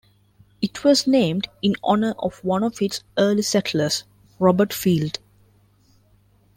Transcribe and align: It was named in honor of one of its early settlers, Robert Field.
It 0.63 0.83
was 0.83 1.05
named 1.05 1.47
in 1.61 1.75
honor 1.83 2.15
of 2.17 2.43
one 2.43 2.63
of 2.63 2.81
its 2.81 3.03
early 3.19 3.43
settlers, 3.43 4.03
Robert 4.39 4.73
Field. 4.73 5.19